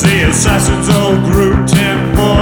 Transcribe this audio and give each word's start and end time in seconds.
The 0.00 0.30
assassins 0.30 0.88
all 0.88 1.14
grew 1.30 1.52
ten 1.66 2.16
more 2.16 2.39